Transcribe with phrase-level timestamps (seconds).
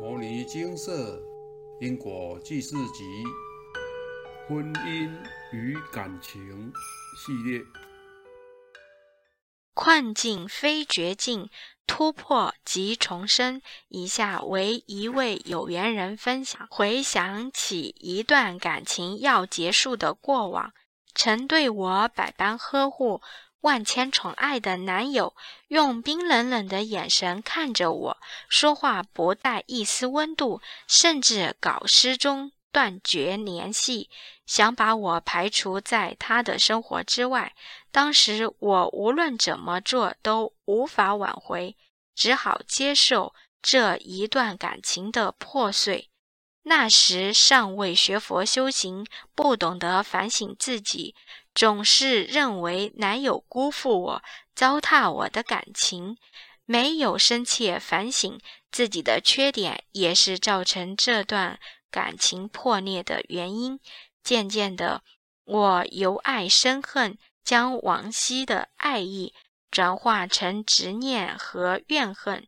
[0.02, 1.20] 《摩尼金色
[1.78, 3.04] 因果记事集》
[4.48, 5.10] 婚姻
[5.52, 6.72] 与感情
[7.18, 7.62] 系列，
[9.74, 11.50] 困境非绝境，
[11.86, 13.60] 突破即重生。
[13.88, 20.72] 以下为一位有缘人分享：回想起一段感情要结束的过往，
[21.14, 23.20] 曾对我百般呵护。
[23.60, 25.34] 万千宠爱的男友
[25.68, 28.16] 用冰冷冷的眼神看着我，
[28.48, 34.08] 说话不带一丝温度，甚至搞失踪、断绝联系，
[34.46, 37.54] 想把我排除在他的生活之外。
[37.90, 41.76] 当时我无论怎么做都无法挽回，
[42.14, 46.08] 只好接受这一段感情的破碎。
[46.62, 51.14] 那时尚未学佛修行，不懂得反省自己。
[51.52, 54.22] 总是认为男友辜负我、
[54.54, 56.16] 糟蹋我的感情，
[56.64, 58.38] 没有深切反省
[58.70, 61.58] 自己的缺点，也是造成这段
[61.90, 63.80] 感情破裂的原因。
[64.22, 65.02] 渐渐的，
[65.44, 69.34] 我由爱生恨，将往昔的爱意
[69.70, 72.46] 转化成执念和怨恨，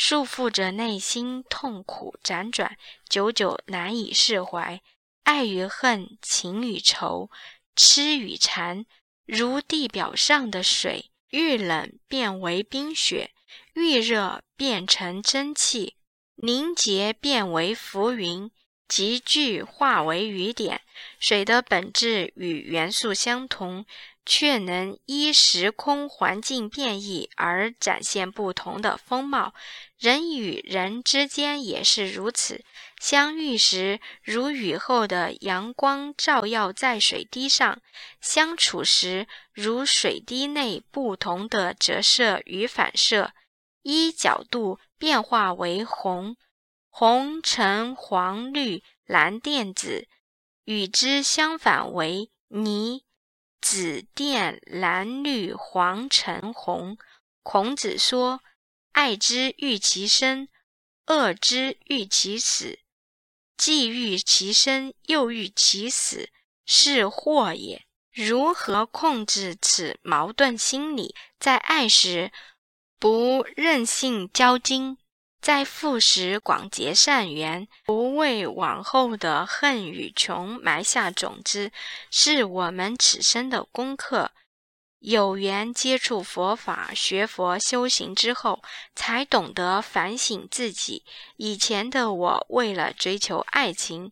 [0.00, 4.80] 束缚着内心，痛苦辗转，久久难以释怀。
[5.24, 7.28] 爱与恨，情与仇。
[7.74, 8.86] 痴与缠，
[9.26, 13.32] 如地表上的水，遇冷变为冰雪，
[13.74, 15.96] 遇热变成蒸汽，
[16.36, 18.52] 凝结变为浮云，
[18.86, 20.82] 集聚化为雨点。
[21.18, 23.84] 水的本质与元素相同，
[24.28, 29.54] 却能依时空环境变异而展现不同的风貌。
[29.96, 32.62] 人与人之间也是如此。
[33.00, 37.80] 相遇时如雨后的阳光照耀在水滴上，
[38.20, 43.32] 相处时如水滴内不同的折射与反射，
[43.82, 46.36] 依角度变化为红、
[46.90, 50.06] 红、橙、黄、绿、蓝、靛、紫；
[50.64, 53.04] 与之相反为泥、
[53.60, 56.96] 紫、靛、蓝、绿、黄、橙、红。
[57.42, 58.40] 孔子说
[58.92, 60.48] ：“爱之欲其生，
[61.06, 62.78] 恶之欲其死。”
[63.56, 66.30] 既欲其生，又欲其死，
[66.64, 67.84] 是祸也。
[68.12, 71.14] 如何控制此矛盾心理？
[71.40, 72.32] 在爱时
[72.98, 74.98] 不任性交精，
[75.40, 81.70] 在富时广结善缘，不为往后的恨与穷埋下种子，
[82.10, 84.32] 是我们此生的功课。
[84.98, 88.60] 有缘接触佛法、学佛修行之后，
[88.96, 91.04] 才懂得反省自己。
[91.36, 94.10] 以前的我，为了追求爱情，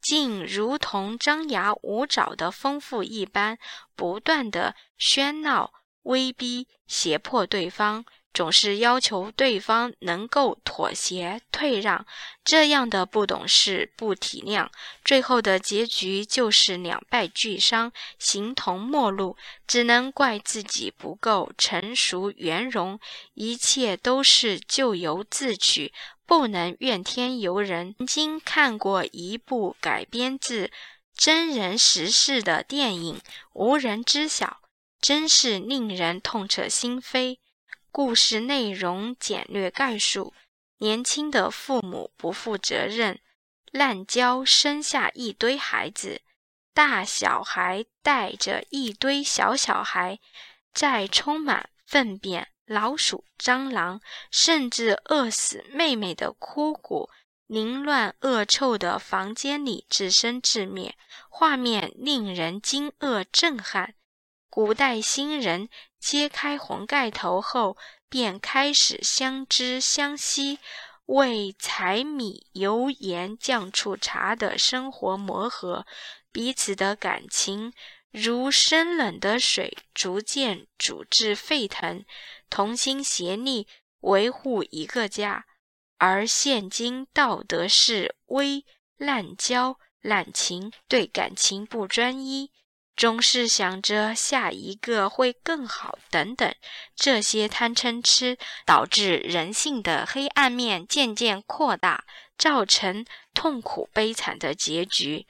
[0.00, 3.58] 竟如同张牙舞爪的疯妇一般，
[3.96, 5.72] 不断的喧闹、
[6.02, 8.04] 威逼、胁迫对方。
[8.34, 12.06] 总是要求对方能够妥协退让，
[12.44, 14.68] 这样的不懂事、不体谅，
[15.04, 19.36] 最后的结局就是两败俱伤、形同陌路。
[19.66, 23.00] 只能怪自己不够成熟圆融，
[23.34, 25.92] 一切都是咎由自取，
[26.24, 27.94] 不能怨天尤人。
[27.98, 30.70] 曾经看过一部改编自
[31.16, 33.16] 真人实事的电影
[33.52, 34.46] 《无人知晓》，
[35.00, 37.38] 真是令人痛彻心扉。
[37.90, 40.34] 故事内容简略概述：
[40.78, 43.18] 年轻的父母不负责任，
[43.72, 46.22] 滥交生下一堆孩子，
[46.72, 50.20] 大小孩带着一堆小小孩，
[50.72, 54.00] 在充满粪便、老鼠、蟑螂，
[54.30, 57.10] 甚至饿死妹妹的枯骨、
[57.46, 60.94] 凌乱恶臭的房间里自生自灭，
[61.30, 63.94] 画面令人惊愕震撼。
[64.50, 67.76] 古代新人揭开红盖头后，
[68.08, 70.58] 便开始相知相惜，
[71.06, 75.86] 为柴米油盐酱醋茶的生活磨合，
[76.30, 77.72] 彼此的感情
[78.10, 82.04] 如生冷的水，逐渐煮至沸腾，
[82.48, 83.66] 同心协力
[84.00, 85.46] 维护一个家。
[85.98, 88.64] 而现今道德是微
[88.96, 92.52] 滥交、滥情，对感情不专一。
[92.98, 96.52] 总是想着下一个会更好，等等，
[96.96, 98.36] 这些贪嗔痴
[98.66, 102.04] 导致人性的黑暗面渐渐扩大，
[102.36, 105.28] 造成痛苦悲惨的结局。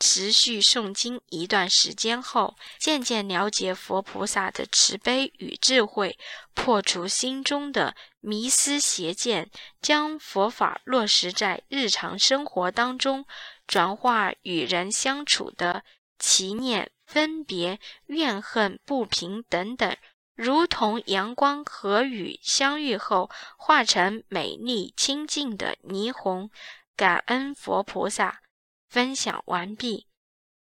[0.00, 6.18] 持续诵经一段时间后，渐渐了解佛菩萨的慈悲与智慧，
[6.54, 9.48] 破除心中的迷思邪见，
[9.80, 13.24] 将佛法落实在日常生活当中，
[13.68, 15.84] 转化与人相处的。
[16.20, 19.96] 祈念、分别、怨恨、不平等等，
[20.36, 26.50] 如同阳光和雨相遇后化成美丽清净的霓虹。
[26.94, 28.42] 感恩佛菩萨，
[28.88, 30.06] 分享完毕。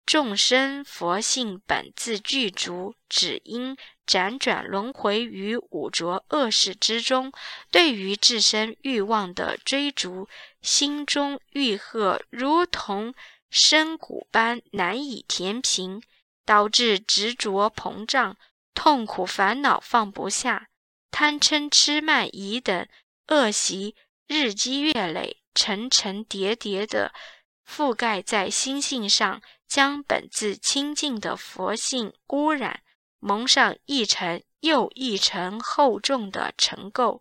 [0.04, 3.76] 众生佛性本自具足，只因
[4.06, 7.32] 辗转轮回于五浊恶世之中，
[7.70, 10.28] 对于自身欲望的追逐，
[10.60, 13.14] 心中欲壑如同
[13.50, 16.02] 深谷般难以填平，
[16.44, 18.36] 导致执着膨胀，
[18.74, 20.68] 痛苦烦恼放不下，
[21.10, 22.88] 贪嗔痴慢疑等
[23.28, 23.94] 恶习
[24.26, 27.12] 日积月累，层层叠叠的
[27.68, 29.42] 覆盖在心性上。
[29.70, 32.82] 将本自清净的佛性污染，
[33.20, 37.20] 蒙上一层又一层厚重的尘垢。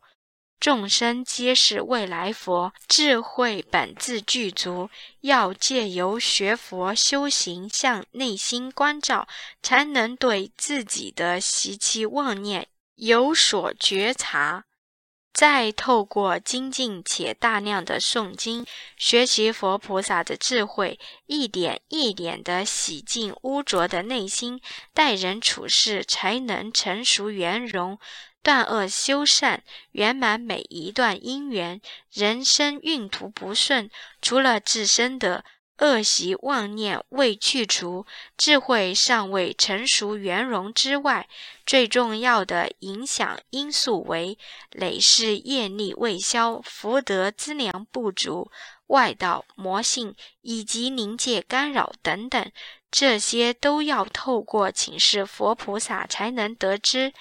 [0.60, 4.90] 众生皆是未来佛，智慧本自具足，
[5.22, 9.26] 要借由学佛修行，向内心关照，
[9.64, 14.66] 才能对自己的习气妄念有所觉察。
[15.32, 18.66] 再透过精进且大量的诵经，
[18.98, 24.60] 学习佛菩萨的智慧，一点一点地洗净污浊的内心，
[24.94, 27.98] 待人处事才能成熟圆融，
[28.44, 31.80] 断恶修善，圆满每一段因缘。
[32.12, 33.90] 人生运途不顺，
[34.22, 35.46] 除了自身的。
[35.80, 38.06] 恶习妄念未去除，
[38.38, 41.28] 智慧尚未成熟圆融之外，
[41.66, 44.38] 最重要的影响因素为
[44.72, 48.52] 累世业力未消、福德资粮不足、
[48.88, 52.52] 外道魔性以及灵界干扰等等，
[52.92, 57.14] 这些都要透过请示佛菩萨才能得知，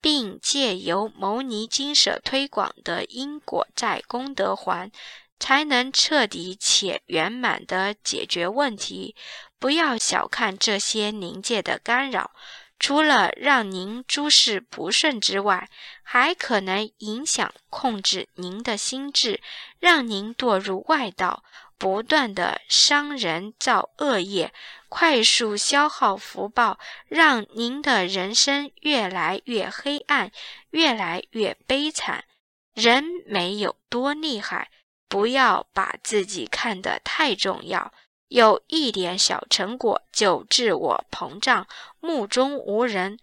[0.00, 4.92] 并借由牟尼经舍推广的因果债功德还。
[5.38, 9.14] 才能彻底且圆满地解决问题。
[9.58, 12.32] 不要小看这些灵界的干扰，
[12.78, 15.68] 除了让您诸事不顺之外，
[16.02, 19.40] 还可能影响控制您的心智，
[19.80, 21.42] 让您堕入外道，
[21.78, 24.52] 不断地伤人造恶业，
[24.88, 26.78] 快速消耗福报，
[27.08, 30.30] 让您的人生越来越黑暗，
[30.70, 32.24] 越来越悲惨。
[32.74, 34.70] 人没有多厉害。
[35.08, 37.92] 不要把自己看得太重要，
[38.28, 41.66] 有一点小成果就自我膨胀，
[42.00, 43.18] 目中无人。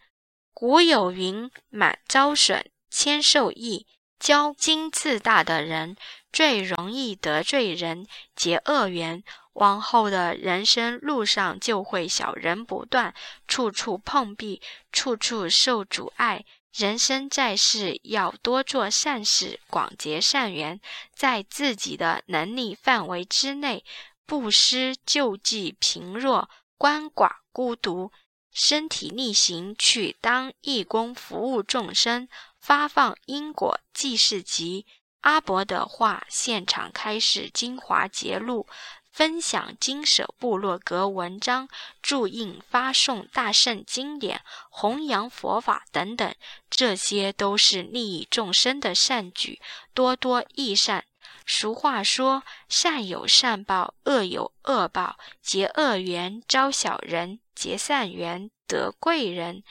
[0.53, 3.85] 古有云：“满招损，谦受益。”
[4.23, 5.97] 骄矜自大的人
[6.31, 9.21] 最容易得罪人，结恶缘。
[9.53, 13.13] 往后的人生路上就会小人不断，
[13.47, 14.61] 处处碰壁，
[14.93, 16.45] 处处受阻碍。
[16.75, 20.81] 人生在世，要多做善事，广结善缘，
[21.13, 23.85] 在自己的能力范围之内，
[24.25, 26.49] 布施救济贫弱、
[26.79, 28.11] 鳏寡孤独，
[28.51, 32.27] 身体力行去当义工，服务众生，
[32.59, 34.87] 发放因果济世集。
[35.21, 38.67] 阿伯的话，现场开示精华节录。
[39.13, 41.69] 分享经舍部落格文章，
[42.01, 46.33] 注印发送大圣经典，弘扬佛法等等，
[46.67, 49.61] 这些都是利益众生的善举，
[49.93, 51.05] 多多益善。
[51.45, 55.19] 俗话说：“善有善报，恶有恶报。
[55.43, 59.63] 结恶缘招小人，结善缘得贵人。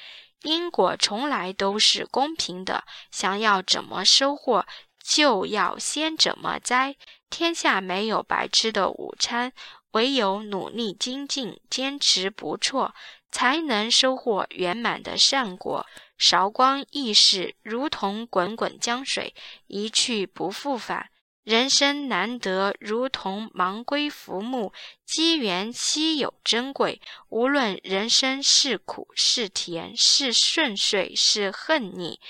[0.43, 4.67] 因果从来都是公平的，想要怎么收获，
[5.05, 6.97] 就要先怎么栽。”
[7.31, 9.53] 天下没有白吃的午餐，
[9.93, 12.93] 唯有努力精进、坚持不辍，
[13.31, 15.87] 才能收获圆满的善果。
[16.19, 19.35] 韶光易逝，如同滚滚江水，
[19.67, 21.09] 一去不复返。
[21.43, 24.73] 人生难得，如同盲龟浮木，
[25.05, 27.01] 机缘稀有珍贵。
[27.31, 32.21] 无论人生是苦是甜，是顺遂是恨逆，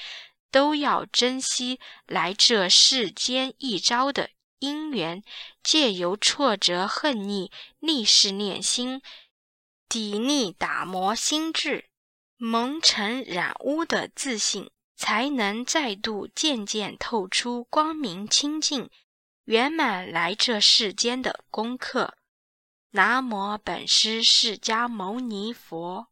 [0.53, 4.31] 都要珍惜来这世间一遭的。
[4.61, 5.25] 因缘
[5.65, 9.03] 借由挫折、恨逆、逆势念心，
[9.89, 11.87] 砥砺打磨心智，
[12.37, 18.89] 蒙尘染污的自信，才能再度渐渐透出光明清净，
[19.47, 22.15] 圆满来这世间的功课。
[22.93, 26.12] 南无本师释迦牟尼佛。